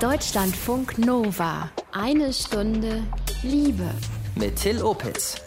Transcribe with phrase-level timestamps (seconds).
[0.00, 1.70] Deutschlandfunk Nova.
[1.90, 3.02] Eine Stunde
[3.42, 3.88] Liebe.
[4.34, 5.40] Mit Till Opitz.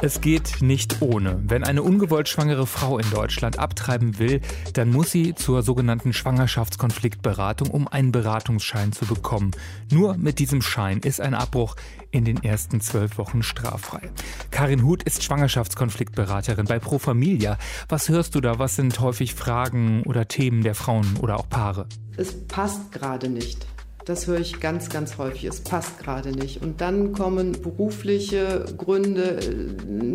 [0.00, 1.38] Es geht nicht ohne.
[1.44, 4.40] Wenn eine ungewollt schwangere Frau in Deutschland abtreiben will,
[4.72, 9.50] dann muss sie zur sogenannten Schwangerschaftskonfliktberatung, um einen Beratungsschein zu bekommen.
[9.92, 11.76] Nur mit diesem Schein ist ein Abbruch
[12.10, 14.10] in den ersten zwölf Wochen straffrei.
[14.50, 17.58] Karin Huth ist Schwangerschaftskonfliktberaterin bei Pro Familia.
[17.90, 18.58] Was hörst du da?
[18.58, 21.86] Was sind häufig Fragen oder Themen der Frauen oder auch Paare?
[22.16, 23.66] Es passt gerade nicht.
[24.04, 25.44] Das höre ich ganz, ganz häufig.
[25.44, 26.62] Es passt gerade nicht.
[26.62, 29.38] Und dann kommen berufliche Gründe.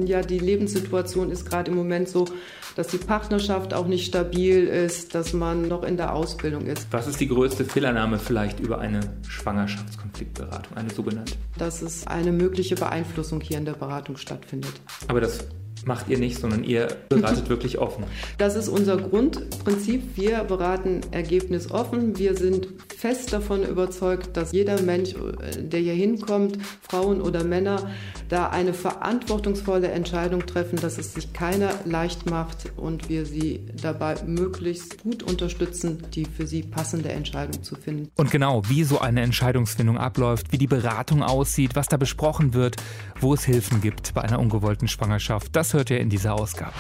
[0.06, 2.26] Ja, die Lebenssituation ist gerade im Moment so,
[2.76, 6.88] dass die Partnerschaft auch nicht stabil ist, dass man noch in der Ausbildung ist.
[6.92, 11.34] Was ist die größte Fehlernahme vielleicht über eine Schwangerschaftskonfliktberatung, eine sogenannte?
[11.58, 14.74] Dass es eine mögliche Beeinflussung hier in der Beratung stattfindet.
[15.08, 15.46] Aber das
[15.86, 18.04] macht ihr nicht, sondern ihr beratet wirklich offen.
[18.38, 20.16] Das ist unser Grundprinzip.
[20.16, 22.18] Wir beraten ergebnisoffen.
[22.18, 22.68] Wir sind
[23.00, 25.16] fest davon überzeugt, dass jeder Mensch,
[25.58, 27.90] der hier hinkommt, Frauen oder Männer,
[28.28, 34.16] da eine verantwortungsvolle Entscheidung treffen, dass es sich keiner leicht macht und wir sie dabei
[34.26, 38.12] möglichst gut unterstützen, die für sie passende Entscheidung zu finden.
[38.18, 42.76] Und genau, wie so eine Entscheidungsfindung abläuft, wie die Beratung aussieht, was da besprochen wird,
[43.22, 46.74] wo es Hilfen gibt bei einer ungewollten Schwangerschaft, das hört ihr in dieser Ausgabe.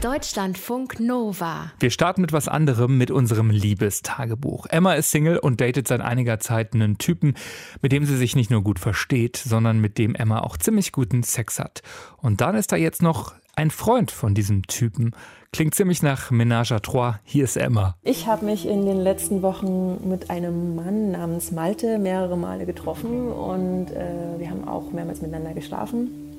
[0.00, 1.72] Deutschlandfunk Nova.
[1.78, 4.64] Wir starten mit was anderem, mit unserem Liebestagebuch.
[4.70, 7.34] Emma ist Single und datet seit einiger Zeit einen Typen,
[7.82, 11.22] mit dem sie sich nicht nur gut versteht, sondern mit dem Emma auch ziemlich guten
[11.22, 11.82] Sex hat.
[12.16, 15.10] Und dann ist da jetzt noch ein Freund von diesem Typen.
[15.52, 17.16] Klingt ziemlich nach Ménage à Trois.
[17.24, 17.94] Hier ist Emma.
[18.02, 23.28] Ich habe mich in den letzten Wochen mit einem Mann namens Malte mehrere Male getroffen
[23.28, 26.29] und äh, wir haben auch mehrmals miteinander geschlafen.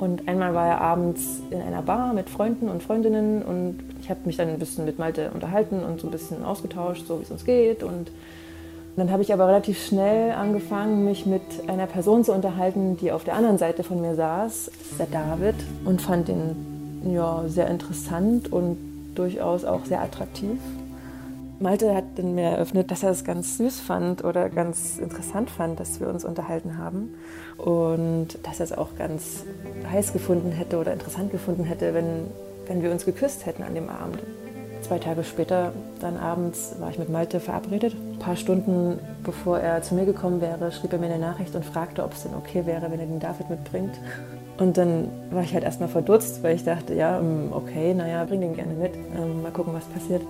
[0.00, 4.20] Und einmal war er abends in einer Bar mit Freunden und Freundinnen und ich habe
[4.24, 7.30] mich dann ein bisschen mit Malte unterhalten und so ein bisschen ausgetauscht, so wie es
[7.30, 7.82] uns geht.
[7.82, 8.10] Und
[8.96, 13.24] dann habe ich aber relativ schnell angefangen, mich mit einer Person zu unterhalten, die auf
[13.24, 18.78] der anderen Seite von mir saß, der David, und fand ihn ja, sehr interessant und
[19.14, 20.58] durchaus auch sehr attraktiv.
[21.60, 25.78] Malte hat dann mir eröffnet, dass er es ganz süß fand oder ganz interessant fand,
[25.78, 27.14] dass wir uns unterhalten haben.
[27.58, 29.44] Und dass er es auch ganz
[29.90, 32.28] heiß gefunden hätte oder interessant gefunden hätte, wenn,
[32.66, 34.20] wenn wir uns geküsst hätten an dem Abend.
[34.80, 37.94] Zwei Tage später, dann abends, war ich mit Malte verabredet.
[37.94, 41.66] Ein paar Stunden bevor er zu mir gekommen wäre, schrieb er mir eine Nachricht und
[41.66, 44.00] fragte, ob es denn okay wäre, wenn er den David mitbringt.
[44.56, 48.40] Und dann war ich halt erstmal verdutzt, weil ich dachte, ja, ähm, okay, naja, bring
[48.40, 50.22] den gerne mit, ähm, mal gucken, was passiert.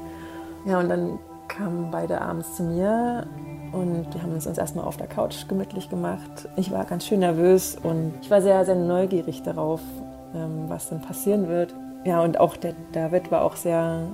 [0.65, 3.27] Ja, und dann kamen beide abends zu mir
[3.73, 6.49] und wir haben uns uns erstmal auf der Couch gemütlich gemacht.
[6.57, 9.81] Ich war ganz schön nervös und ich war sehr, sehr neugierig darauf,
[10.35, 11.75] ähm, was denn passieren wird.
[12.05, 14.09] Ja, und auch der David war auch sehr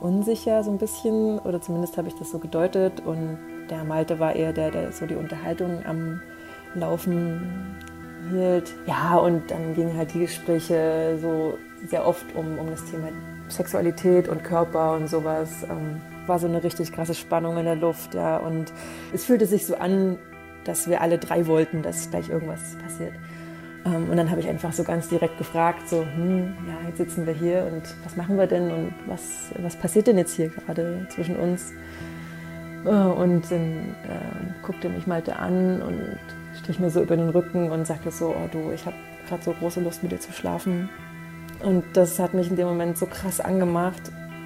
[0.00, 3.00] unsicher so ein bisschen, oder zumindest habe ich das so gedeutet.
[3.04, 3.38] Und
[3.70, 6.20] der Malte war eher der, der so die Unterhaltung am
[6.74, 7.76] Laufen
[8.30, 8.74] hielt.
[8.86, 11.54] Ja, und dann gingen halt die Gespräche so
[11.86, 13.08] sehr oft um, um das Thema
[13.48, 15.64] Sexualität und Körper und sowas.
[15.64, 18.38] Ähm, war so eine richtig krasse Spannung in der Luft, ja.
[18.38, 18.72] Und
[19.12, 20.18] es fühlte sich so an,
[20.64, 23.12] dass wir alle drei wollten, dass gleich irgendwas passiert.
[23.84, 27.26] Ähm, und dann habe ich einfach so ganz direkt gefragt, so, hm, ja, jetzt sitzen
[27.26, 31.06] wir hier und was machen wir denn und was, was passiert denn jetzt hier gerade
[31.10, 31.72] zwischen uns?
[32.84, 36.18] Äh, und dann äh, guckte mich Malte an und
[36.60, 38.96] strich mir so über den Rücken und sagte so, oh du, ich habe
[39.28, 40.88] gerade so große Lust mit dir zu schlafen.
[41.66, 44.00] Und das hat mich in dem Moment so krass angemacht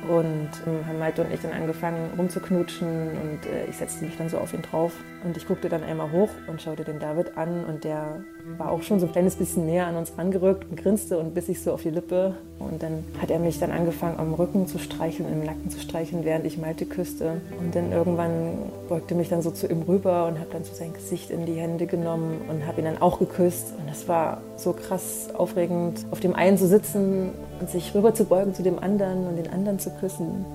[0.09, 4.31] und äh, haben Malte und ich dann angefangen rumzuknutschen und äh, ich setzte mich dann
[4.31, 4.95] so auf ihn drauf.
[5.25, 8.25] Und ich guckte dann einmal hoch und schaute den David an und der
[8.57, 11.47] war auch schon so ein kleines bisschen näher an uns rangerückt und grinste und biss
[11.47, 12.35] sich so auf die Lippe.
[12.59, 16.25] Und dann hat er mich dann angefangen am Rücken zu streicheln, im Nacken zu streicheln,
[16.25, 17.41] während ich Malte küsste.
[17.59, 20.95] Und dann irgendwann beugte mich dann so zu ihm rüber und habe dann so sein
[20.95, 23.75] Gesicht in die Hände genommen und habe ihn dann auch geküsst.
[23.79, 28.25] Und das war so krass aufregend, auf dem einen zu sitzen und sich rüber zu
[28.25, 30.47] beugen zu dem anderen und den anderen zu küssen.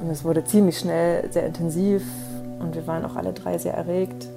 [0.00, 2.02] Und es wurde ziemlich schnell sehr intensiv
[2.62, 4.28] und wir waren auch alle drei sehr erregt.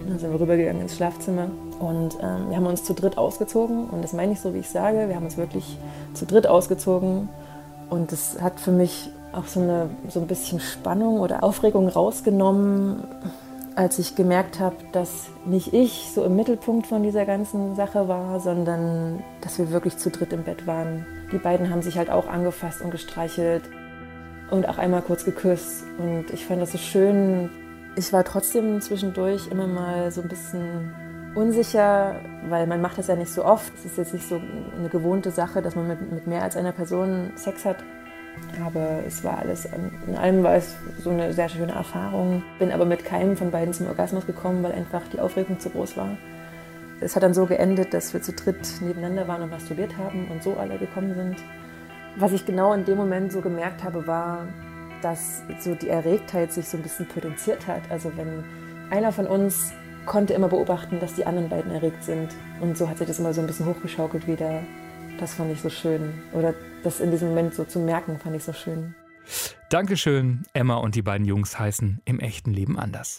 [0.00, 3.88] Und dann sind wir rübergegangen ins Schlafzimmer und ähm, wir haben uns zu dritt ausgezogen.
[3.90, 5.08] Und das meine ich so, wie ich sage.
[5.08, 5.78] Wir haben uns wirklich
[6.14, 7.28] zu dritt ausgezogen.
[7.90, 13.04] Und das hat für mich auch so, eine, so ein bisschen Spannung oder Aufregung rausgenommen,
[13.76, 18.40] als ich gemerkt habe, dass nicht ich so im Mittelpunkt von dieser ganzen Sache war,
[18.40, 21.06] sondern dass wir wirklich zu dritt im Bett waren.
[21.32, 23.62] Die beiden haben sich halt auch angefasst und gestreichelt
[24.50, 25.84] und auch einmal kurz geküsst.
[25.98, 27.50] Und ich fand das so schön.
[27.96, 30.94] Ich war trotzdem zwischendurch immer mal so ein bisschen
[31.34, 33.72] unsicher, weil man macht das ja nicht so oft.
[33.78, 34.40] Es ist jetzt nicht so
[34.78, 37.78] eine gewohnte Sache, dass man mit, mit mehr als einer Person Sex hat.
[38.64, 39.68] Aber es war alles,
[40.06, 42.42] in allem war es so eine sehr schöne Erfahrung.
[42.58, 45.96] Bin aber mit keinem von beiden zum Orgasmus gekommen, weil einfach die Aufregung zu groß
[45.96, 46.16] war.
[47.00, 50.42] Es hat dann so geendet, dass wir zu dritt nebeneinander waren und masturbiert haben und
[50.42, 51.36] so alle gekommen sind.
[52.16, 54.46] Was ich genau in dem Moment so gemerkt habe, war,
[55.02, 57.82] dass so die Erregtheit sich so ein bisschen potenziert hat.
[57.90, 58.44] Also wenn
[58.90, 59.72] einer von uns
[60.06, 62.28] konnte immer beobachten, dass die anderen beiden erregt sind.
[62.60, 64.62] Und so hat sich das immer so ein bisschen hochgeschaukelt wieder.
[65.18, 66.14] Das fand ich so schön.
[66.32, 68.94] Oder das in diesem Moment so zu merken, fand ich so schön.
[69.68, 70.42] Dankeschön.
[70.52, 73.18] Emma und die beiden Jungs heißen im echten Leben anders.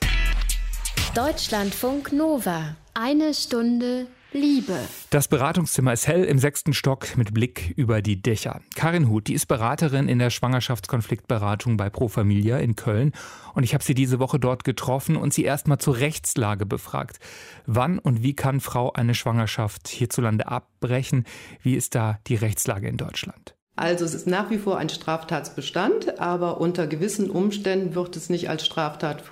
[1.16, 2.76] Deutschlandfunk Nova.
[2.94, 4.78] Eine Stunde Liebe.
[5.10, 8.62] Das Beratungszimmer ist hell im sechsten Stock mit Blick über die Dächer.
[8.76, 13.12] Karin Huth, die ist Beraterin in der Schwangerschaftskonfliktberatung bei Pro Familia in Köln.
[13.54, 17.20] Und ich habe sie diese Woche dort getroffen und sie erstmal zur Rechtslage befragt.
[17.66, 21.26] Wann und wie kann Frau eine Schwangerschaft hierzulande abbrechen?
[21.62, 23.56] Wie ist da die Rechtslage in Deutschland?
[23.76, 28.50] Also es ist nach wie vor ein Straftatsbestand, aber unter gewissen Umständen wird es nicht
[28.50, 29.24] als Straftat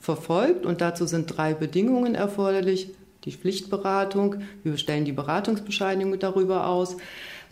[0.00, 2.92] verfolgt und dazu sind drei Bedingungen erforderlich
[3.24, 4.36] die Pflichtberatung.
[4.62, 6.96] Wir stellen die Beratungsbescheinigung darüber aus.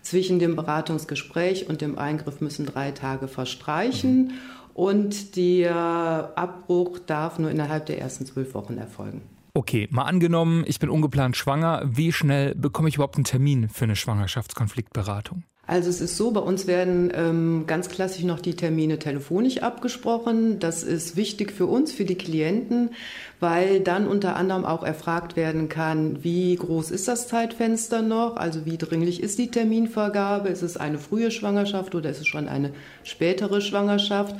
[0.02, 4.28] Zwischen dem Beratungsgespräch und dem Eingriff müssen drei Tage verstreichen.
[4.28, 4.30] Mhm.
[4.74, 9.22] Und der Abbruch darf nur innerhalb der ersten zwölf Wochen erfolgen.
[9.52, 11.82] Okay, mal angenommen, ich bin ungeplant schwanger.
[11.84, 15.42] Wie schnell bekomme ich überhaupt einen Termin für eine Schwangerschaftskonfliktberatung?
[15.70, 20.58] Also es ist so, bei uns werden ähm, ganz klassisch noch die Termine telefonisch abgesprochen.
[20.58, 22.90] Das ist wichtig für uns, für die Klienten,
[23.38, 28.66] weil dann unter anderem auch erfragt werden kann, wie groß ist das Zeitfenster noch, also
[28.66, 32.72] wie dringlich ist die Terminvergabe, ist es eine frühe Schwangerschaft oder ist es schon eine
[33.04, 34.34] spätere Schwangerschaft.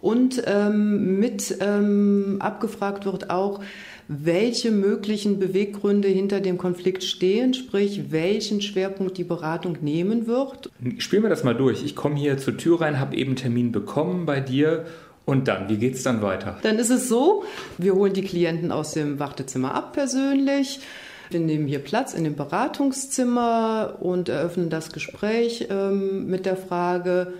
[0.00, 3.60] Und ähm, mit ähm, abgefragt wird auch,
[4.08, 10.70] welche möglichen Beweggründe hinter dem Konflikt stehen, sprich welchen Schwerpunkt die Beratung nehmen wird.
[10.98, 11.84] Spielen wir das mal durch.
[11.84, 14.86] Ich komme hier zur Tür rein, habe eben einen Termin bekommen bei dir
[15.24, 16.58] und dann, wie geht es dann weiter?
[16.62, 17.44] Dann ist es so,
[17.78, 20.80] wir holen die Klienten aus dem Wartezimmer ab persönlich.
[21.30, 27.32] Wir nehmen hier Platz in dem Beratungszimmer und eröffnen das Gespräch ähm, mit der Frage,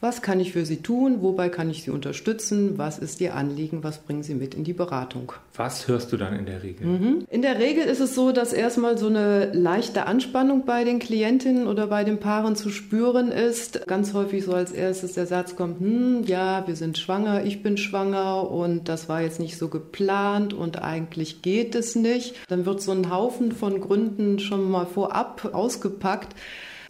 [0.00, 1.18] was kann ich für Sie tun?
[1.20, 2.78] Wobei kann ich Sie unterstützen?
[2.78, 3.84] Was ist Ihr Anliegen?
[3.84, 5.32] Was bringen Sie mit in die Beratung?
[5.54, 6.86] Was hörst du dann in der Regel?
[6.86, 7.24] Mhm.
[7.28, 11.66] In der Regel ist es so, dass erstmal so eine leichte Anspannung bei den Klientinnen
[11.66, 13.86] oder bei den Paaren zu spüren ist.
[13.86, 17.76] Ganz häufig so als erstes der Satz kommt, hm, ja, wir sind schwanger, ich bin
[17.76, 22.36] schwanger und das war jetzt nicht so geplant und eigentlich geht es nicht.
[22.48, 26.34] Dann wird so ein Haufen von Gründen schon mal vorab ausgepackt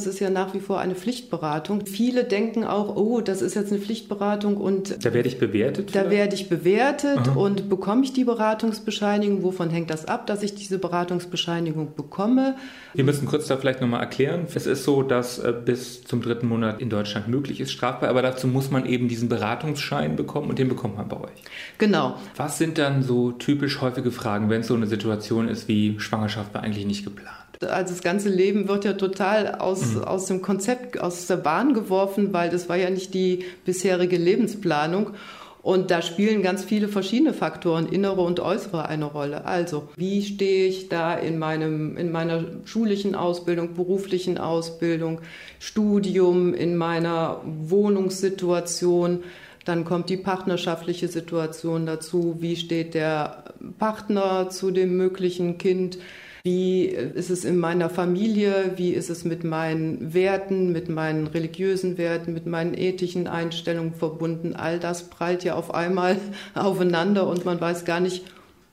[0.01, 1.85] es ist ja nach wie vor eine Pflichtberatung.
[1.87, 5.95] Viele denken auch, oh, das ist jetzt eine Pflichtberatung und da werde ich bewertet.
[5.95, 7.33] Da werde ich bewertet Aha.
[7.33, 9.43] und bekomme ich die Beratungsbescheinigung.
[9.43, 12.57] Wovon hängt das ab, dass ich diese Beratungsbescheinigung bekomme?
[12.95, 14.47] Wir müssen kurz da vielleicht nochmal erklären.
[14.55, 18.23] Es ist so, dass äh, bis zum dritten Monat in Deutschland möglich ist, strafbar, aber
[18.23, 21.43] dazu muss man eben diesen Beratungsschein bekommen und den bekommt man bei euch.
[21.79, 22.17] Genau.
[22.37, 26.55] Was sind dann so typisch häufige Fragen, wenn es so eine Situation ist wie Schwangerschaft
[26.55, 27.50] war eigentlich nicht geplant?
[27.63, 30.05] Also das ganze Leben wird ja total aus, mhm.
[30.05, 35.15] aus dem Konzept, aus der Bahn geworfen, weil das war ja nicht die bisherige Lebensplanung.
[35.63, 39.45] Und da spielen ganz viele verschiedene Faktoren, innere und äußere, eine Rolle.
[39.45, 45.21] Also, wie stehe ich da in, meinem, in meiner schulischen Ausbildung, beruflichen Ausbildung,
[45.59, 49.23] Studium, in meiner Wohnungssituation?
[49.67, 52.37] Dann kommt die partnerschaftliche Situation dazu.
[52.39, 53.45] Wie steht der
[53.79, 55.99] Partner zu dem möglichen Kind?
[56.43, 58.73] Wie ist es in meiner Familie?
[58.77, 64.55] Wie ist es mit meinen Werten, mit meinen religiösen Werten, mit meinen ethischen Einstellungen verbunden?
[64.55, 66.17] All das prallt ja auf einmal
[66.55, 68.25] aufeinander und man weiß gar nicht,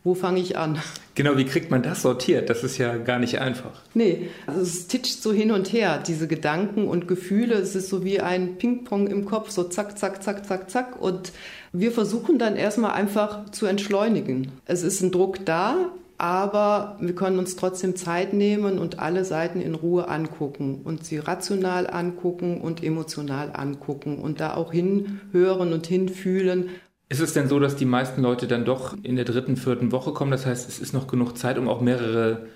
[0.07, 0.79] wo fange ich an?
[1.15, 2.49] Genau, wie kriegt man das sortiert?
[2.49, 3.81] Das ist ja gar nicht einfach.
[3.93, 7.55] Nee, also es titscht so hin und her, diese Gedanken und Gefühle.
[7.55, 11.01] Es ist so wie ein Ping-Pong im Kopf, so zack, zack, zack, zack, zack.
[11.01, 11.33] Und
[11.73, 14.53] wir versuchen dann erstmal einfach zu entschleunigen.
[14.65, 19.61] Es ist ein Druck da, aber wir können uns trotzdem Zeit nehmen und alle Seiten
[19.61, 25.85] in Ruhe angucken und sie rational angucken und emotional angucken und da auch hinhören und
[25.85, 26.69] hinfühlen.
[27.09, 30.11] Ist es denn so, dass die meisten Leute dann doch in der dritten, vierten Woche
[30.11, 30.31] kommen?
[30.31, 32.47] Das heißt, es ist noch genug Zeit, um auch mehrere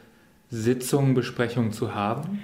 [0.50, 2.40] Sitzungen, Besprechungen zu haben?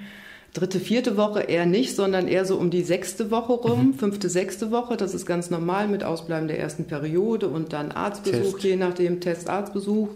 [0.60, 3.94] Dritte, vierte Woche eher nicht, sondern eher so um die sechste Woche rum, mhm.
[3.94, 4.98] fünfte, sechste Woche.
[4.98, 8.64] Das ist ganz normal mit Ausbleiben der ersten Periode und dann Arztbesuch, Test.
[8.64, 10.10] je nachdem Test, Arztbesuch.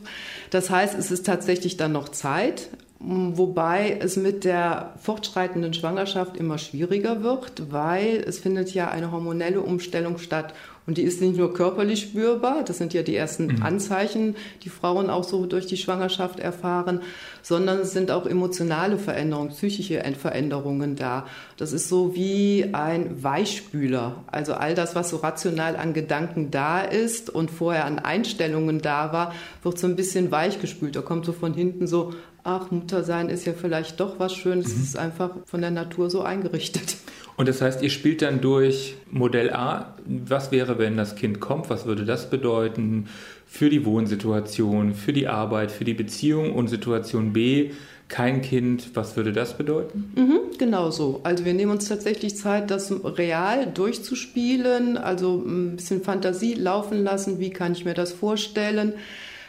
[0.50, 2.70] Das heißt, es ist tatsächlich dann noch Zeit,
[3.00, 9.62] wobei es mit der fortschreitenden Schwangerschaft immer schwieriger wird, weil es findet ja eine hormonelle
[9.62, 10.54] Umstellung statt
[10.88, 13.64] Und die ist nicht nur körperlich spürbar, das sind ja die ersten mhm.
[13.64, 17.02] Anzeichen, die Frauen auch so durch die Schwangerschaft erfahren,
[17.44, 21.28] sondern es sind auch emotionale Veränderungen, psychische Veränderungen da.
[21.58, 24.24] Das ist so wie ein Weichspüler.
[24.28, 29.14] Also all das, was so rational an Gedanken da ist und vorher an Einstellungen da
[29.14, 30.96] war, wird so ein bisschen weichgespült.
[30.96, 34.68] Da kommt so von hinten so, ach, Mutter sein ist ja vielleicht doch was Schönes.
[34.68, 34.84] Es mhm.
[34.84, 36.98] ist einfach von der Natur so eingerichtet.
[37.38, 39.96] Und das heißt, ihr spielt dann durch Modell A.
[40.06, 41.70] Was wäre, wenn das Kind kommt?
[41.70, 43.08] Was würde das bedeuten
[43.48, 46.54] für die Wohnsituation, für die Arbeit, für die Beziehung?
[46.54, 47.72] Und Situation B,
[48.12, 50.12] kein Kind, was würde das bedeuten?
[50.16, 51.22] Mhm, genau so.
[51.24, 57.40] Also wir nehmen uns tatsächlich Zeit, das real durchzuspielen, also ein bisschen Fantasie laufen lassen.
[57.40, 58.94] Wie kann ich mir das vorstellen?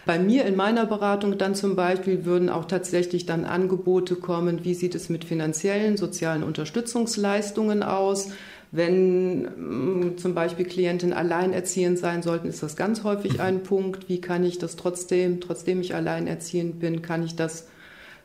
[0.04, 4.74] Bei mir in meiner Beratung dann zum Beispiel würden auch tatsächlich dann Angebote kommen, wie
[4.74, 8.30] sieht es mit finanziellen, sozialen Unterstützungsleistungen aus.
[8.72, 14.08] Wenn mm, zum Beispiel Klienten alleinerziehend sein sollten, ist das ganz häufig ein Punkt.
[14.08, 17.68] Wie kann ich das trotzdem, trotzdem ich alleinerziehend bin, kann ich das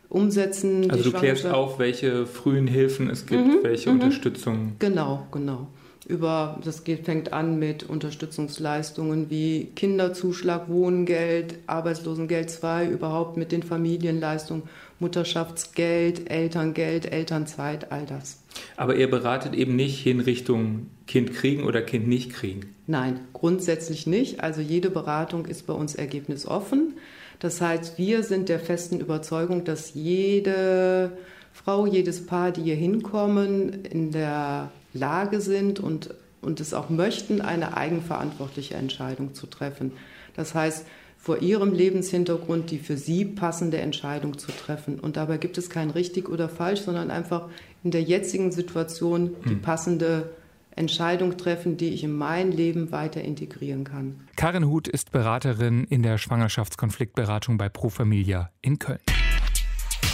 [0.10, 0.90] umsetzen?
[0.90, 4.02] Also du klärst auf, welche frühen Hilfen es gibt, mhm, welche mhm.
[4.02, 4.78] Unterstützung.
[4.80, 5.68] Genau, genau
[6.08, 13.62] über, das geht, fängt an mit Unterstützungsleistungen wie Kinderzuschlag, Wohngeld, Arbeitslosengeld 2, überhaupt mit den
[13.62, 14.64] Familienleistungen,
[15.00, 18.40] Mutterschaftsgeld, Elterngeld, Elternzeit, all das.
[18.78, 22.74] Aber ihr beratet eben nicht in Richtung Kind kriegen oder Kind nicht kriegen?
[22.88, 24.40] Nein, grundsätzlich nicht.
[24.40, 26.94] Also jede Beratung ist bei uns ergebnisoffen.
[27.40, 31.12] Das heißt, wir sind der festen Überzeugung, dass jede
[31.54, 37.42] Frau, jedes Paar, die hier hinkommen, in der Lage sind und, und es auch möchten,
[37.42, 39.94] eine eigenverantwortliche Entscheidung zu treffen.
[40.36, 40.86] Das heißt,
[41.18, 45.00] vor ihrem Lebenshintergrund die für sie passende Entscheidung zu treffen.
[45.00, 47.50] Und dabei gibt es kein richtig oder falsch, sondern einfach
[47.84, 49.62] in der jetzigen Situation die hm.
[49.62, 50.30] passende
[50.78, 54.22] Entscheidung treffen, die ich in mein Leben weiter integrieren kann.
[54.36, 59.00] Karin Huth ist Beraterin in der Schwangerschaftskonfliktberatung bei Pro Familia in Köln.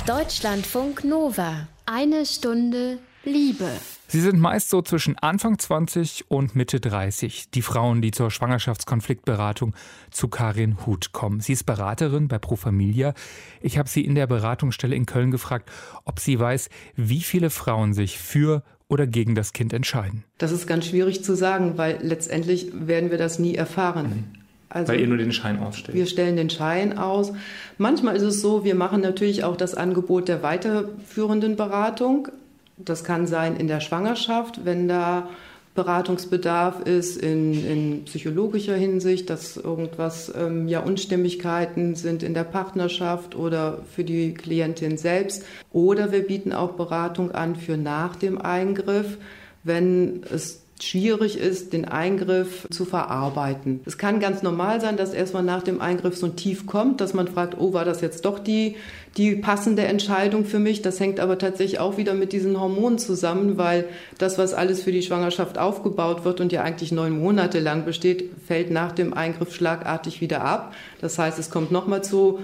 [0.08, 1.68] Deutschlandfunk Nova.
[1.86, 3.70] Eine Stunde Liebe.
[4.08, 9.74] Sie sind meist so zwischen Anfang 20 und Mitte 30, die Frauen, die zur Schwangerschaftskonfliktberatung
[10.12, 11.40] zu Karin Huth kommen.
[11.40, 13.14] Sie ist Beraterin bei Pro Familia.
[13.62, 15.72] Ich habe sie in der Beratungsstelle in Köln gefragt,
[16.06, 20.24] ob sie weiß, wie viele Frauen sich für oder gegen das Kind entscheiden.
[20.38, 24.10] Das ist ganz schwierig zu sagen, weil letztendlich werden wir das nie erfahren.
[24.10, 24.44] Mhm.
[24.70, 25.96] Also, Weil ihr nur den Schein ausstellt.
[25.96, 27.32] Wir stellen den Schein aus.
[27.78, 32.30] Manchmal ist es so, wir machen natürlich auch das Angebot der weiterführenden Beratung.
[32.78, 35.30] Das kann sein in der Schwangerschaft, wenn da
[35.76, 43.36] Beratungsbedarf ist in, in psychologischer Hinsicht, dass irgendwas ähm, ja Unstimmigkeiten sind in der Partnerschaft
[43.36, 45.44] oder für die Klientin selbst.
[45.72, 49.18] Oder wir bieten auch Beratung an für nach dem Eingriff,
[49.64, 53.82] wenn es schwierig ist, den Eingriff zu verarbeiten.
[53.86, 57.14] Es kann ganz normal sein, dass erstmal nach dem Eingriff so ein Tief kommt, dass
[57.14, 58.76] man fragt, oh, war das jetzt doch die,
[59.18, 60.82] die passende Entscheidung für mich?
[60.82, 63.86] Das hängt aber tatsächlich auch wieder mit diesen Hormonen zusammen, weil
[64.18, 68.30] das, was alles für die Schwangerschaft aufgebaut wird und ja eigentlich neun Monate lang besteht,
[68.46, 70.74] fällt nach dem Eingriff schlagartig wieder ab.
[71.02, 72.40] Das heißt, es kommt nochmal zu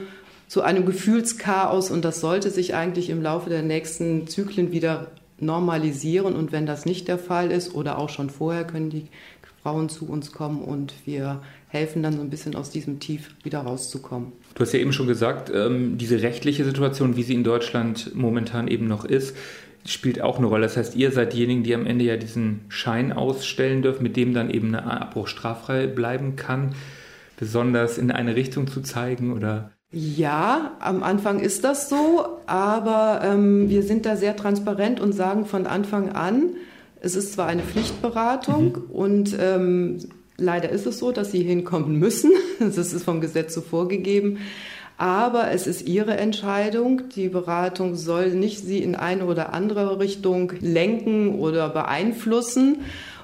[0.49, 6.35] zu einem Gefühlschaos und das sollte sich eigentlich im Laufe der nächsten Zyklen wieder normalisieren.
[6.35, 9.07] Und wenn das nicht der Fall ist oder auch schon vorher, können die
[9.61, 13.59] Frauen zu uns kommen und wir helfen dann so ein bisschen aus diesem Tief wieder
[13.59, 14.31] rauszukommen.
[14.55, 18.67] Du hast ja eben schon gesagt, ähm, diese rechtliche Situation, wie sie in Deutschland momentan
[18.67, 19.35] eben noch ist,
[19.85, 20.63] spielt auch eine Rolle.
[20.63, 24.33] Das heißt, ihr seid diejenigen, die am Ende ja diesen Schein ausstellen dürfen, mit dem
[24.33, 26.75] dann eben ein Abbruch straffrei bleiben kann,
[27.37, 33.69] besonders in eine Richtung zu zeigen oder ja, am Anfang ist das so, aber ähm,
[33.69, 36.51] wir sind da sehr transparent und sagen von Anfang an,
[37.01, 38.91] es ist zwar eine Pflichtberatung mhm.
[38.91, 39.97] und ähm,
[40.37, 42.31] leider ist es so, dass Sie hinkommen müssen.
[42.59, 44.39] Das ist vom Gesetz so vorgegeben.
[44.97, 47.03] Aber es ist Ihre Entscheidung.
[47.15, 52.79] Die Beratung soll nicht Sie in eine oder andere Richtung lenken oder beeinflussen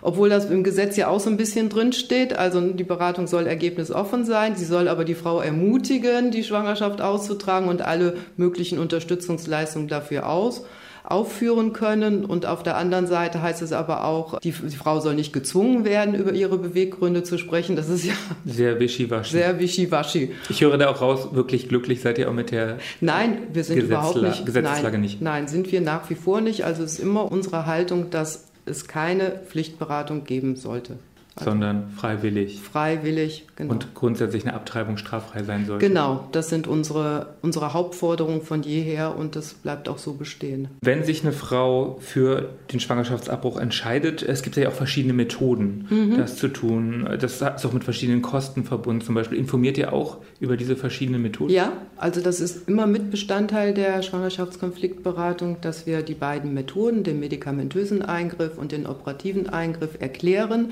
[0.05, 2.37] obwohl das im Gesetz ja auch so ein bisschen drin steht.
[2.37, 4.55] Also die Beratung soll ergebnisoffen sein.
[4.55, 10.65] Sie soll aber die Frau ermutigen, die Schwangerschaft auszutragen und alle möglichen Unterstützungsleistungen dafür aus
[11.07, 12.25] aufführen können.
[12.25, 15.85] Und auf der anderen Seite heißt es aber auch, die, die, Frau soll nicht gezwungen
[15.85, 17.75] werden, über ihre Beweggründe zu sprechen.
[17.75, 19.31] Das ist ja sehr wischiwaschi.
[19.31, 20.31] Sehr wischiwaschi.
[20.49, 23.75] Ich höre da auch raus, wirklich glücklich seid ihr auch mit der Nein, wir sind
[23.75, 24.45] Gesetzla überhaupt nicht.
[24.45, 25.21] Gesetzeslage nein, nicht.
[25.21, 26.65] Nein, sind wir nach wie vor nicht.
[26.65, 30.97] Also es ist immer unsere Haltung, dass es keine Pflichtberatung geben sollte.
[31.37, 32.61] Also sondern freiwillig.
[32.61, 33.73] Freiwillig, genau.
[33.73, 35.85] Und grundsätzlich eine Abtreibung straffrei sein sollte.
[35.85, 40.69] Genau, das sind unsere, unsere Hauptforderungen von jeher und das bleibt auch so bestehen.
[40.81, 46.17] Wenn sich eine Frau für den Schwangerschaftsabbruch entscheidet, es gibt ja auch verschiedene Methoden, mhm.
[46.17, 47.05] das zu tun.
[47.19, 49.01] Das ist auch mit verschiedenen Kosten verbunden.
[49.01, 51.51] Zum Beispiel informiert ihr auch über diese verschiedenen Methoden?
[51.51, 57.19] Ja, also das ist immer mit Bestandteil der Schwangerschaftskonfliktberatung, dass wir die beiden Methoden, den
[57.19, 60.71] medikamentösen Eingriff und den operativen Eingriff erklären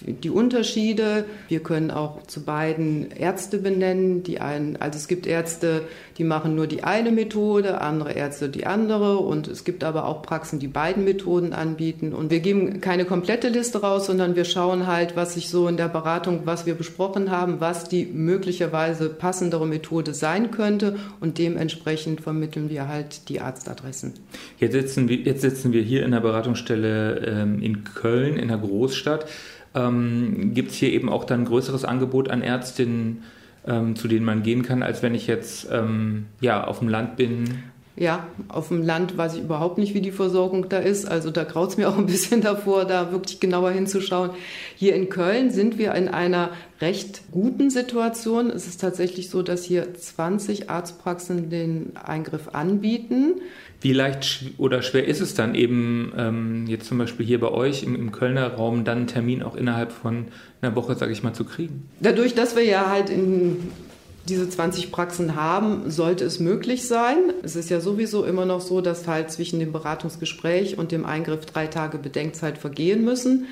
[0.00, 1.24] die Unterschiede.
[1.48, 4.22] Wir können auch zu beiden Ärzte benennen.
[4.22, 5.82] Die einen, also es gibt Ärzte,
[6.18, 9.18] die machen nur die eine Methode, andere Ärzte die andere.
[9.18, 12.12] Und es gibt aber auch Praxen, die beiden Methoden anbieten.
[12.12, 15.76] Und wir geben keine komplette Liste raus, sondern wir schauen halt, was sich so in
[15.76, 20.96] der Beratung, was wir besprochen haben, was die möglicherweise passendere Methode sein könnte.
[21.20, 24.12] Und dementsprechend vermitteln wir halt die Arztadressen.
[24.58, 28.58] Jetzt sitzen wir, jetzt sitzen wir hier in der Beratungsstelle ähm, in Köln, in der
[28.58, 29.26] Großstadt
[29.76, 33.22] ähm, gibt es hier eben auch dann ein größeres Angebot an Ärztinnen,
[33.66, 37.16] ähm, zu denen man gehen kann, als wenn ich jetzt ähm, ja, auf dem Land
[37.16, 37.62] bin.
[37.98, 41.06] Ja, auf dem Land weiß ich überhaupt nicht, wie die Versorgung da ist.
[41.06, 44.30] Also da graut es mir auch ein bisschen davor, da wirklich genauer hinzuschauen.
[44.76, 46.50] Hier in Köln sind wir in einer
[46.80, 48.50] recht guten Situation.
[48.50, 53.40] Es ist tatsächlich so, dass hier 20 Arztpraxen den Eingriff anbieten.
[53.80, 57.82] Wie leicht oder schwer ist es dann eben ähm, jetzt zum Beispiel hier bei euch
[57.82, 60.26] im, im, Kölner Raum dann einen Termin auch innerhalb von
[60.60, 61.88] einer Woche, sage ich mal, zu kriegen?
[62.00, 63.70] Dadurch, dass wir ja halt in
[64.28, 67.16] diese 20 Praxen haben, sollte es möglich sein.
[67.42, 71.46] Es ist ja sowieso immer noch so, dass halt zwischen dem Beratungsgespräch und dem Eingriff
[71.46, 73.46] drei Tage Bedenkzeit vergehen müssen.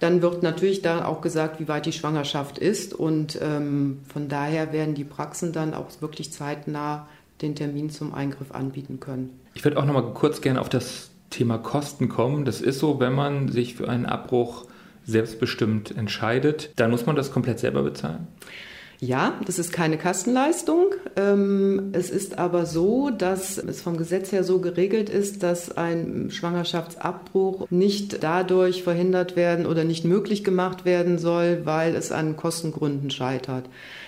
[0.00, 2.94] Dann wird natürlich da auch gesagt, wie weit die Schwangerschaft ist.
[2.94, 7.06] Und ähm, von daher werden die Praxen dann auch wirklich zeitnah
[7.42, 9.38] den Termin zum Eingriff anbieten können.
[9.54, 12.44] Ich würde auch noch mal kurz gerne auf das Thema Kosten kommen.
[12.44, 14.66] Das ist so, wenn man sich für einen Abbruch
[15.04, 18.26] selbstbestimmt entscheidet, dann muss man das komplett selber bezahlen.
[19.00, 20.94] Ja, das ist keine Kastenleistung.
[21.16, 26.30] Ähm, es ist aber so, dass es vom Gesetz her so geregelt ist, dass ein
[26.30, 33.10] Schwangerschaftsabbruch nicht dadurch verhindert werden oder nicht möglich gemacht werden soll, weil es an Kostengründen
[33.10, 33.64] scheitert.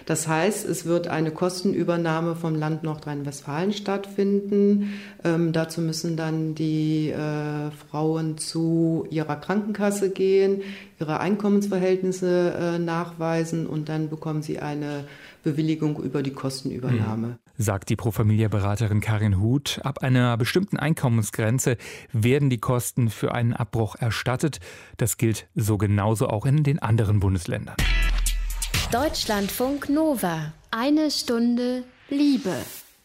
[0.07, 5.01] Das heißt, es wird eine Kostenübernahme vom Land Nordrhein-Westfalen stattfinden.
[5.25, 10.63] Ähm, dazu müssen dann die äh, Frauen zu ihrer Krankenkasse gehen,
[10.99, 15.05] ihre Einkommensverhältnisse äh, nachweisen und dann bekommen sie eine
[15.43, 17.27] Bewilligung über die Kostenübernahme.
[17.27, 17.37] Hm.
[17.59, 19.81] Sagt die Pro Familia-Beraterin Karin Huth.
[19.83, 21.77] Ab einer bestimmten Einkommensgrenze
[22.13, 24.61] werden die Kosten für einen Abbruch erstattet.
[24.97, 27.77] Das gilt so genauso auch in den anderen Bundesländern.
[28.93, 30.53] Deutschlandfunk Nova.
[30.71, 32.55] Eine Stunde Liebe.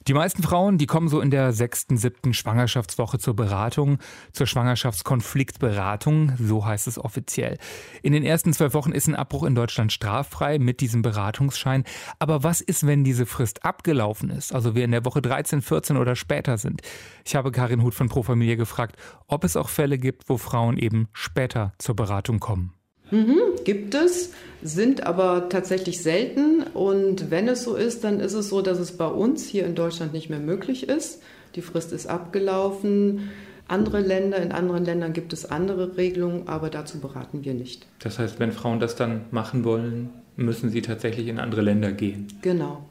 [0.07, 3.99] Die meisten Frauen, die kommen so in der sechsten, siebten Schwangerschaftswoche zur Beratung,
[4.33, 7.59] zur Schwangerschaftskonfliktberatung, so heißt es offiziell.
[8.01, 11.83] In den ersten zwölf Wochen ist ein Abbruch in Deutschland straffrei mit diesem Beratungsschein.
[12.17, 15.97] Aber was ist, wenn diese Frist abgelaufen ist, also wir in der Woche 13, 14
[15.97, 16.81] oder später sind?
[17.23, 18.95] Ich habe Karin Huth von Pro Familie gefragt,
[19.27, 22.73] ob es auch Fälle gibt, wo Frauen eben später zur Beratung kommen.
[23.11, 24.31] Mhm, gibt es,
[24.63, 26.63] sind aber tatsächlich selten.
[26.73, 29.75] Und wenn es so ist, dann ist es so, dass es bei uns hier in
[29.75, 31.21] Deutschland nicht mehr möglich ist.
[31.55, 33.29] Die Frist ist abgelaufen.
[33.67, 37.87] Andere Länder, in anderen Ländern gibt es andere Regelungen, aber dazu beraten wir nicht.
[37.99, 42.27] Das heißt, wenn Frauen das dann machen wollen, müssen sie tatsächlich in andere Länder gehen.
[42.41, 42.85] Genau.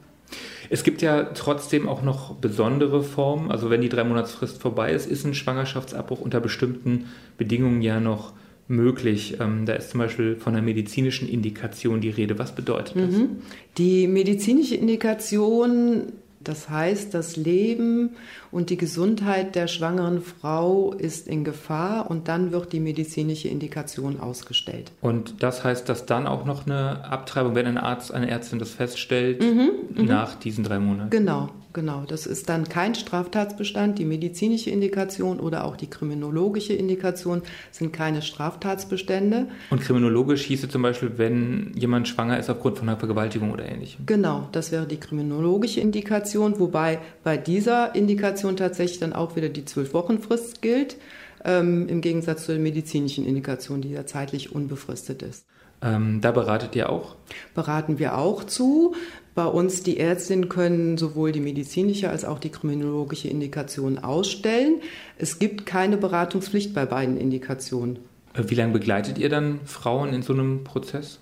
[0.69, 3.51] Es gibt ja trotzdem auch noch besondere Formen.
[3.51, 7.07] Also wenn die Drei-Monats-Frist vorbei ist, ist ein Schwangerschaftsabbruch unter bestimmten
[7.37, 8.33] Bedingungen ja noch
[8.71, 9.37] möglich.
[9.39, 12.39] Ähm, da ist zum Beispiel von einer medizinischen Indikation die Rede.
[12.39, 13.15] Was bedeutet das?
[13.15, 13.29] Mhm.
[13.77, 18.11] Die medizinische Indikation das heißt, das Leben
[18.51, 24.19] und die Gesundheit der schwangeren Frau ist in Gefahr und dann wird die medizinische Indikation
[24.19, 24.91] ausgestellt.
[25.01, 28.71] Und das heißt, dass dann auch noch eine Abtreibung, wenn ein Arzt, eine Ärztin das
[28.71, 30.05] feststellt, mhm, mhm.
[30.05, 31.09] nach diesen drei Monaten?
[31.09, 32.03] Genau, genau.
[32.07, 33.99] Das ist dann kein Straftatsbestand.
[33.99, 39.47] Die medizinische Indikation oder auch die kriminologische Indikation sind keine Straftatsbestände.
[39.69, 44.05] Und kriminologisch hieße zum Beispiel, wenn jemand schwanger ist aufgrund von einer Vergewaltigung oder ähnlichem?
[44.05, 46.01] Genau, das wäre die kriminologische Indikation.
[46.01, 50.97] Indikation, wobei bei dieser Indikation tatsächlich dann auch wieder die Zwölf-Wochen-Frist gilt,
[51.45, 55.45] ähm, im Gegensatz zur medizinischen Indikation, die ja zeitlich unbefristet ist.
[55.83, 57.15] Ähm, da beratet ihr auch?
[57.55, 58.95] Beraten wir auch zu.
[59.33, 64.81] Bei uns die Ärztinnen können sowohl die medizinische als auch die kriminologische Indikation ausstellen.
[65.17, 67.99] Es gibt keine Beratungspflicht bei beiden Indikationen.
[68.33, 71.19] Äh, wie lange begleitet ihr dann Frauen in so einem Prozess?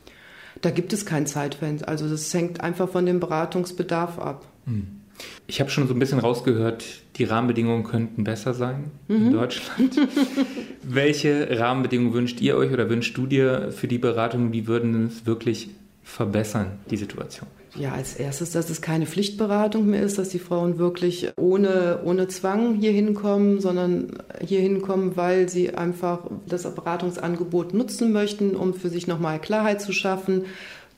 [0.62, 1.88] Da gibt es kein Zeitfenster.
[1.88, 4.46] Also das hängt einfach von dem Beratungsbedarf ab.
[4.66, 4.99] Hm.
[5.48, 9.28] Ich habe schon so ein bisschen rausgehört, die Rahmenbedingungen könnten besser sein mhm.
[9.28, 10.00] in Deutschland.
[10.84, 14.54] Welche Rahmenbedingungen wünscht ihr euch oder wünschst du dir für die Beratung?
[14.54, 15.70] Wie würden es wirklich
[16.04, 17.48] verbessern, die Situation?
[17.76, 22.28] Ja, als erstes, dass es keine Pflichtberatung mehr ist, dass die Frauen wirklich ohne, ohne
[22.28, 28.90] Zwang hier hinkommen, sondern hier hinkommen, weil sie einfach das Beratungsangebot nutzen möchten, um für
[28.90, 30.46] sich nochmal Klarheit zu schaffen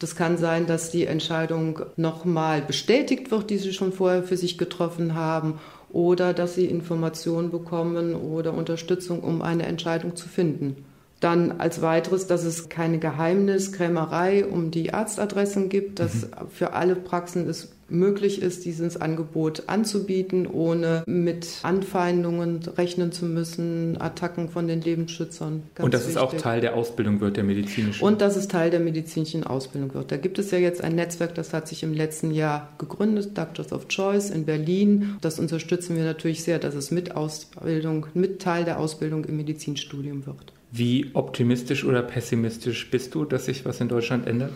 [0.01, 4.57] das kann sein, dass die Entscheidung nochmal bestätigt wird, die sie schon vorher für sich
[4.57, 5.59] getroffen haben,
[5.91, 10.85] oder dass sie Informationen bekommen oder Unterstützung, um eine Entscheidung zu finden.
[11.19, 16.29] Dann als weiteres, dass es keine Geheimniskrämerei um die Arztadressen gibt, dass mhm.
[16.49, 23.99] für alle Praxen es möglich ist, dieses Angebot anzubieten, ohne mit Anfeindungen rechnen zu müssen,
[23.99, 25.63] Attacken von den Lebensschützern.
[25.75, 26.15] Ganz Und dass wichtig.
[26.15, 28.03] es auch Teil der Ausbildung wird, der medizinischen.
[28.03, 30.11] Und dass es Teil der medizinischen Ausbildung wird.
[30.11, 33.71] Da gibt es ja jetzt ein Netzwerk, das hat sich im letzten Jahr gegründet, Doctors
[33.71, 35.17] of Choice in Berlin.
[35.21, 40.25] Das unterstützen wir natürlich sehr, dass es mit Ausbildung, mit Teil der Ausbildung im Medizinstudium
[40.25, 40.53] wird.
[40.71, 44.51] Wie optimistisch oder pessimistisch bist du, dass sich was in Deutschland ändert?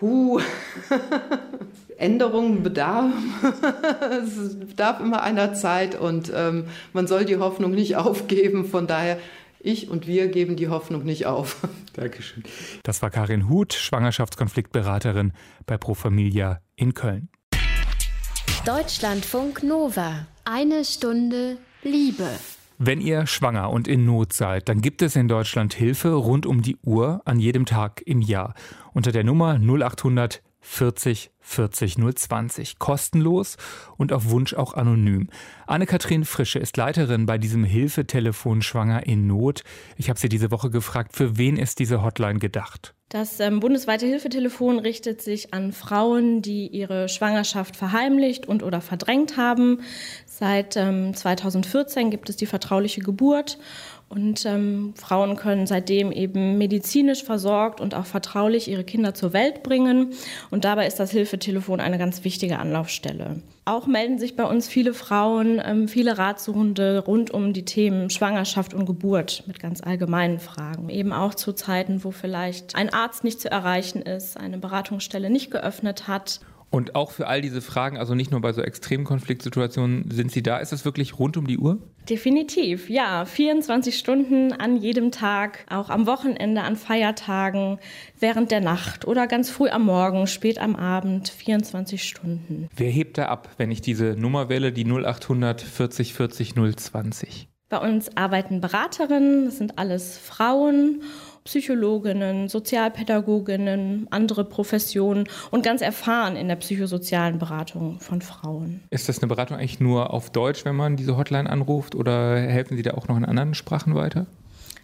[0.00, 0.40] Huh.
[1.98, 3.12] Änderungen bedarf.
[4.22, 8.64] es bedarf immer einer Zeit und ähm, man soll die Hoffnung nicht aufgeben.
[8.64, 9.18] Von daher,
[9.60, 11.56] ich und wir geben die Hoffnung nicht auf.
[11.94, 12.44] Dankeschön.
[12.84, 15.32] Das war Karin Huth, Schwangerschaftskonfliktberaterin
[15.66, 17.28] bei Pro Familia in Köln.
[18.64, 20.26] Deutschlandfunk Nova.
[20.44, 22.28] Eine Stunde Liebe.
[22.80, 26.62] Wenn ihr schwanger und in Not seid, dann gibt es in Deutschland Hilfe rund um
[26.62, 28.54] die Uhr an jedem Tag im Jahr
[28.94, 32.78] unter der Nummer 0800 40 40 020.
[32.78, 33.56] Kostenlos
[33.96, 35.28] und auf Wunsch auch anonym.
[35.66, 39.64] Anne-Kathrin Frische ist Leiterin bei diesem Hilfetelefon Schwanger in Not.
[39.96, 42.94] Ich habe sie diese Woche gefragt, für wen ist diese Hotline gedacht?
[43.08, 49.38] Das ähm, bundesweite Hilfetelefon richtet sich an Frauen, die ihre Schwangerschaft verheimlicht und oder verdrängt
[49.38, 49.80] haben.
[50.26, 53.58] Seit ähm, 2014 gibt es die vertrauliche Geburt
[54.08, 59.62] und ähm, Frauen können seitdem eben medizinisch versorgt und auch vertraulich ihre Kinder zur Welt
[59.62, 60.14] bringen.
[60.50, 63.42] Und dabei ist das Hilfetelefon eine ganz wichtige Anlaufstelle.
[63.66, 68.72] Auch melden sich bei uns viele Frauen, ähm, viele Ratsuchende rund um die Themen Schwangerschaft
[68.72, 70.88] und Geburt mit ganz allgemeinen Fragen.
[70.88, 75.50] Eben auch zu Zeiten, wo vielleicht ein Arzt nicht zu erreichen ist, eine Beratungsstelle nicht
[75.50, 80.10] geöffnet hat und auch für all diese Fragen, also nicht nur bei so extremen Konfliktsituationen,
[80.10, 80.58] sind Sie da?
[80.58, 81.78] Ist es wirklich rund um die Uhr?
[82.10, 83.24] Definitiv, ja.
[83.24, 87.78] 24 Stunden an jedem Tag, auch am Wochenende, an Feiertagen,
[88.18, 92.68] während der Nacht oder ganz früh am Morgen, spät am Abend, 24 Stunden.
[92.76, 97.48] Wer hebt da ab, wenn ich diese Nummer wähle, die 0800 40 40 020?
[97.70, 101.02] Bei uns arbeiten Beraterinnen, das sind alles Frauen
[101.44, 108.82] Psychologinnen, Sozialpädagoginnen, andere Professionen und ganz erfahren in der psychosozialen Beratung von Frauen.
[108.90, 112.76] Ist das eine Beratung eigentlich nur auf Deutsch, wenn man diese Hotline anruft oder helfen
[112.76, 114.26] Sie da auch noch in anderen Sprachen weiter?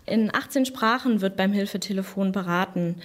[0.07, 2.97] In 18 Sprachen wird beim Hilfetelefon beraten.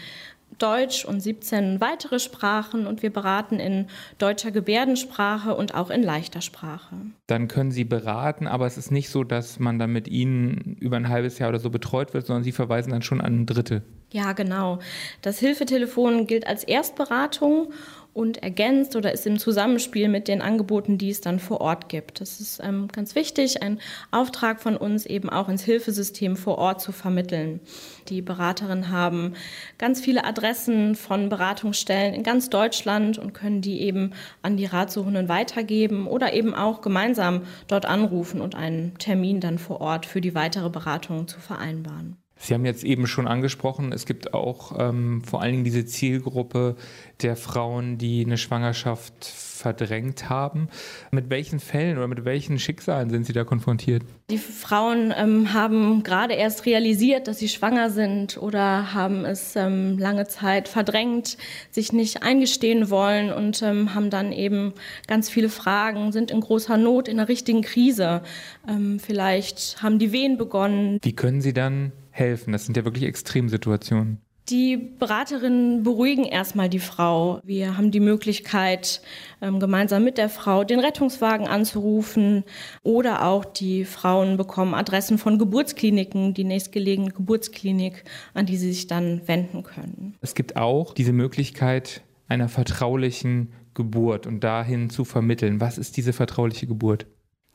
[0.59, 6.41] Deutsch und 17 weitere Sprachen und wir beraten in deutscher Gebärdensprache und auch in leichter
[6.41, 6.95] Sprache.
[7.27, 10.97] Dann können Sie beraten, aber es ist nicht so, dass man dann mit Ihnen über
[10.97, 13.83] ein halbes Jahr oder so betreut wird, sondern Sie verweisen dann schon an Dritte.
[14.11, 14.79] Ja, genau.
[15.21, 17.71] Das Hilfetelefon gilt als Erstberatung
[18.13, 22.21] und ergänzt oder ist im Zusammenspiel mit den Angeboten, die es dann vor Ort gibt.
[22.21, 23.79] Das ist ähm, ganz wichtig, ein
[24.11, 27.59] Auftrag von uns eben auch ins Hilfesystem vor Ort zu vermitteln.
[28.07, 29.33] Die Beraterinnen haben
[29.77, 35.29] ganz viele Adressen von Beratungsstellen in ganz Deutschland und können die eben an die Ratsuchenden
[35.29, 40.35] weitergeben oder eben auch gemeinsam dort anrufen und einen Termin dann vor Ort für die
[40.35, 42.17] weitere Beratung zu vereinbaren.
[42.41, 46.77] Sie haben jetzt eben schon angesprochen, es gibt auch ähm, vor allen Dingen diese Zielgruppe
[47.21, 50.69] der Frauen, die eine Schwangerschaft verdrängt haben.
[51.11, 54.03] Mit welchen Fällen oder mit welchen Schicksalen sind Sie da konfrontiert?
[54.29, 59.97] Die Frauen ähm, haben gerade erst realisiert, dass sie schwanger sind oder haben es ähm,
[59.97, 61.37] lange Zeit verdrängt,
[61.71, 64.73] sich nicht eingestehen wollen und ähm, haben dann eben
[65.07, 68.21] ganz viele Fragen, sind in großer Not, in einer richtigen Krise.
[68.65, 70.99] Ähm, vielleicht haben die Wehen begonnen.
[71.01, 72.51] Wie können Sie dann helfen?
[72.51, 74.21] Das sind ja wirklich Extremsituationen.
[74.49, 77.39] Die Beraterinnen beruhigen erstmal die Frau.
[77.43, 79.01] Wir haben die Möglichkeit,
[79.41, 82.43] ähm, gemeinsam mit der Frau den Rettungswagen anzurufen
[82.81, 88.03] oder auch die Frauen bekommen Adressen von Geburtskliniken, die nächstgelegene Geburtsklinik,
[88.33, 90.15] an die sie sich dann wenden können.
[90.21, 95.61] Es gibt auch diese Möglichkeit einer vertraulichen Geburt und dahin zu vermitteln.
[95.61, 97.05] Was ist diese vertrauliche Geburt?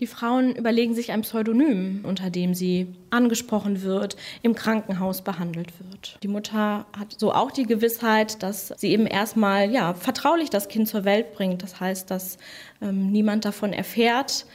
[0.01, 6.19] Die Frauen überlegen sich ein Pseudonym, unter dem sie angesprochen wird, im Krankenhaus behandelt wird.
[6.25, 10.89] Die Mutter hat so auch die Gewissheit, dass sie eben erstmal ja, vertraulich das Kind
[10.89, 11.63] zur Welt bringt.
[11.63, 12.39] Das heißt, dass
[12.83, 14.47] ähm, niemand davon erfährt,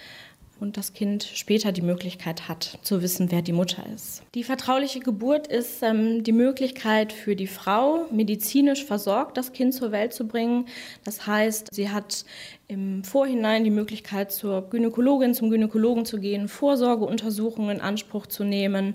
[0.59, 4.23] und das Kind später die Möglichkeit hat, zu wissen, wer die Mutter ist.
[4.35, 9.91] Die vertrauliche Geburt ist ähm, die Möglichkeit für die Frau, medizinisch versorgt das Kind zur
[9.91, 10.65] Welt zu bringen.
[11.03, 12.25] Das heißt, sie hat
[12.69, 18.93] im Vorhinein die Möglichkeit, zur Gynäkologin, zum Gynäkologen zu gehen, Vorsorgeuntersuchungen in Anspruch zu nehmen,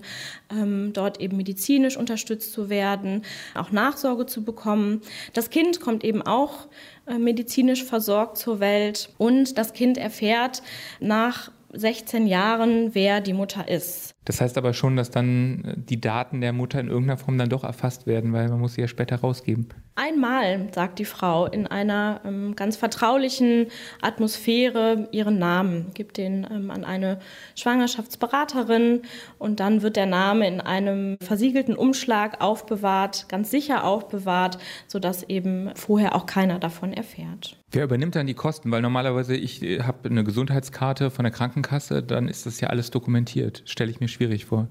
[0.49, 5.01] ähm, dort eben medizinisch unterstützt zu werden, auch Nachsorge zu bekommen.
[5.33, 6.69] Das Kind kommt eben auch
[7.05, 10.63] äh, medizinisch versorgt zur Welt und das Kind erfährt
[11.01, 14.14] nach 16 Jahren, wer die Mutter ist.
[14.25, 17.49] Das heißt aber schon, dass dann äh, die Daten der Mutter in irgendeiner Form dann
[17.49, 19.69] doch erfasst werden, weil man muss sie ja später rausgeben.
[19.97, 23.67] Einmal sagt die Frau in einer ähm, ganz vertraulichen
[24.01, 27.19] Atmosphäre ihren Namen, gibt den ähm, an eine
[27.55, 29.03] Schwangerschaftsberaterin
[29.37, 34.57] und dann wird der Name in einem versiegelten Umschlag aufbewahrt, ganz sicher aufbewahrt,
[34.87, 37.57] sodass eben vorher auch keiner davon erfährt.
[37.71, 38.71] Wer übernimmt dann die Kosten?
[38.71, 42.91] Weil normalerweise ich äh, habe eine Gesundheitskarte von der Krankenkasse, dann ist das ja alles
[42.91, 43.63] dokumentiert.
[43.65, 44.67] Stelle ich mir schwierig vor.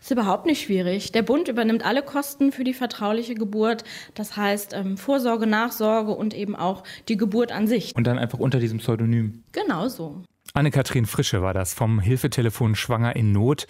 [0.00, 1.12] Ist überhaupt nicht schwierig.
[1.12, 3.84] Der Bund übernimmt alle Kosten für die vertrauliche Geburt.
[4.14, 7.94] Das heißt ähm, Vorsorge, Nachsorge und eben auch die Geburt an sich.
[7.94, 9.42] Und dann einfach unter diesem Pseudonym.
[9.52, 10.22] Genau so.
[10.54, 13.66] Anne-Kathrin Frische war das vom Hilfetelefon Schwanger in Not.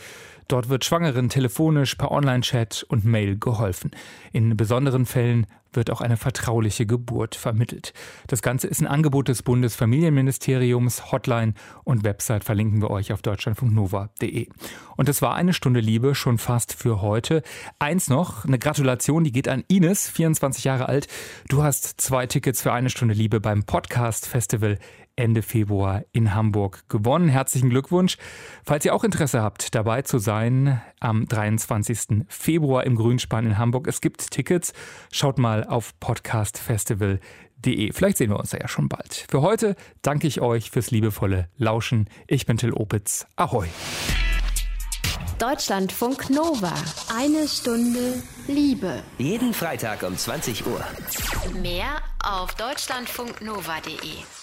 [0.50, 3.92] Dort wird Schwangeren telefonisch, per Online-Chat und Mail geholfen.
[4.32, 7.92] In besonderen Fällen wird auch eine vertrauliche Geburt vermittelt.
[8.26, 11.12] Das Ganze ist ein Angebot des Bundesfamilienministeriums.
[11.12, 14.48] Hotline und Website verlinken wir euch auf deutschlandfunknova.de.
[14.96, 17.44] Und es war eine Stunde Liebe schon fast für heute.
[17.78, 21.06] Eins noch, eine Gratulation, die geht an Ines, 24 Jahre alt.
[21.48, 24.80] Du hast zwei Tickets für eine Stunde Liebe beim Podcast Festival
[25.20, 27.28] Ende Februar in Hamburg gewonnen.
[27.28, 28.16] Herzlichen Glückwunsch.
[28.64, 32.24] Falls ihr auch Interesse habt, dabei zu sein am 23.
[32.28, 33.86] Februar im Grünspan in Hamburg.
[33.86, 34.72] Es gibt Tickets.
[35.12, 37.92] Schaut mal auf podcastfestival.de.
[37.92, 39.26] Vielleicht sehen wir uns da ja schon bald.
[39.30, 42.08] Für heute danke ich euch fürs liebevolle Lauschen.
[42.26, 43.26] Ich bin Till Opitz.
[43.36, 43.68] Ahoi.
[45.38, 46.72] Deutschlandfunk Nova.
[47.16, 49.02] Eine Stunde Liebe.
[49.16, 50.84] Jeden Freitag um 20 Uhr.
[51.62, 54.39] Mehr auf deutschlandfunknova.de.